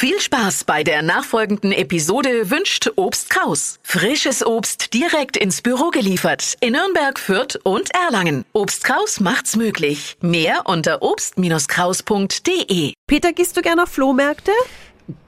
[0.00, 3.80] Viel Spaß bei der nachfolgenden Episode wünscht Obst Kraus.
[3.82, 8.44] Frisches Obst direkt ins Büro geliefert in Nürnberg, Fürth und Erlangen.
[8.52, 10.16] Obst Kraus macht's möglich.
[10.20, 12.92] Mehr unter obst-kraus.de.
[13.08, 14.52] Peter, gehst du gerne auf Flohmärkte?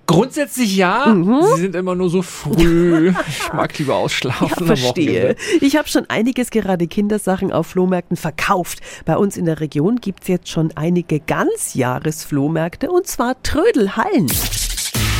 [0.06, 1.06] Grundsätzlich ja.
[1.06, 1.42] Mhm.
[1.54, 3.12] Sie sind immer nur so früh.
[3.28, 4.48] Ich mag lieber ausschlafen.
[4.48, 5.36] Ja, verstehe.
[5.60, 8.80] Ich habe schon einiges gerade Kindersachen auf Flohmärkten verkauft.
[9.04, 14.28] Bei uns in der Region gibt es jetzt schon einige Ganzjahresflohmärkte und zwar Trödelhallen.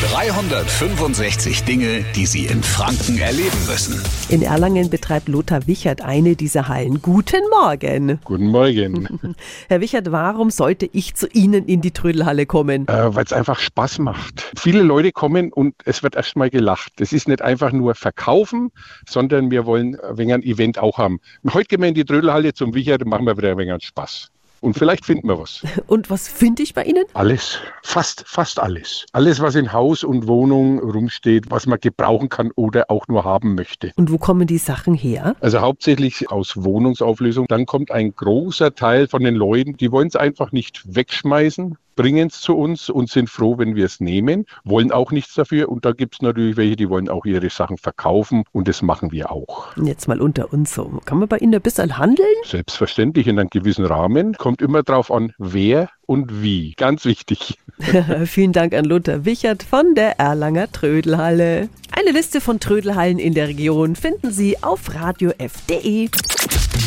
[0.01, 4.03] 365 Dinge, die Sie in Franken erleben müssen.
[4.31, 7.03] In Erlangen betreibt Lothar Wichert eine dieser Hallen.
[7.03, 8.18] Guten Morgen.
[8.25, 9.36] Guten Morgen.
[9.68, 12.89] Herr Wichert, warum sollte ich zu Ihnen in die Trödelhalle kommen?
[12.89, 14.50] Äh, Weil es einfach Spaß macht.
[14.57, 16.99] Viele Leute kommen und es wird erstmal gelacht.
[16.99, 18.71] Es ist nicht einfach nur verkaufen,
[19.07, 21.21] sondern wir wollen ein wenig ein Event auch haben.
[21.53, 24.30] Heute gehen wir in die Trödelhalle zum Wichert und machen wir wieder ein wenig Spaß.
[24.61, 25.63] Und vielleicht finden wir was.
[25.87, 27.05] Und was finde ich bei Ihnen?
[27.14, 29.07] Alles, fast, fast alles.
[29.13, 33.55] Alles, was in Haus und Wohnung rumsteht, was man gebrauchen kann oder auch nur haben
[33.55, 33.92] möchte.
[33.97, 35.34] Und wo kommen die Sachen her?
[35.41, 37.47] Also hauptsächlich aus Wohnungsauflösung.
[37.48, 42.28] Dann kommt ein großer Teil von den Leuten, die wollen es einfach nicht wegschmeißen, bringen
[42.28, 45.69] es zu uns und sind froh, wenn wir es nehmen, wollen auch nichts dafür.
[45.69, 49.12] Und da gibt es natürlich welche, die wollen auch ihre Sachen verkaufen und das machen
[49.12, 49.77] wir auch.
[49.77, 51.00] Jetzt mal unter uns so.
[51.05, 52.27] Kann man bei Ihnen ein bisschen handeln?
[52.44, 54.34] Selbstverständlich in einem gewissen Rahmen.
[54.34, 56.74] Kommt immer drauf an, wer und wie.
[56.77, 57.58] Ganz wichtig.
[58.24, 61.68] Vielen Dank an Lothar Wichert von der Erlanger Trödelhalle.
[61.92, 66.08] Eine Liste von Trödelhallen in der Region finden Sie auf radiof.de.